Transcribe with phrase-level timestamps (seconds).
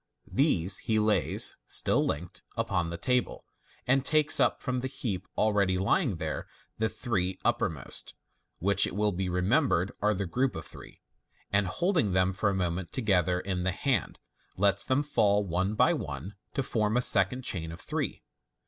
[0.31, 3.45] These he lays, still linked, upon the table,
[3.85, 6.47] and takes up from the heap already lying there
[6.79, 8.15] the three uppermost
[8.57, 11.03] (which, it will be remem bered, are the group of three),
[11.53, 14.17] aid holding them for a moment together in the hand,
[14.57, 18.23] lets them fall one by one to form a second chain of three.